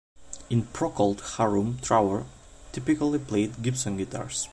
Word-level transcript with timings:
In 0.49 0.63
Procol 0.63 1.21
Harum 1.37 1.77
Trower 1.79 2.25
typically 2.71 3.19
played 3.19 3.61
Gibson 3.61 3.97
guitars. 3.97 4.49